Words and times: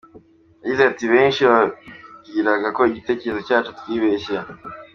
Yagize 0.63 0.83
ati 0.87 1.03
“Benshi 1.13 1.41
bibwiraga 1.51 2.67
ko 2.77 2.81
igitekerezo 2.89 3.39
cyacu 3.47 3.69
twibeshye. 3.79 4.35